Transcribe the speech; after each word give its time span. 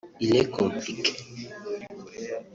il 0.19 0.35
est 0.35 0.47
compliqué 0.49 1.13